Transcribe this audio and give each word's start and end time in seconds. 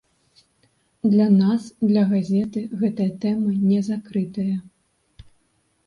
Для 1.11 1.27
нас, 1.33 1.67
для 1.89 2.03
газеты 2.15 2.59
гэтая 2.83 3.09
тэма 3.27 3.51
не 3.71 3.79
закрытая. 3.93 4.57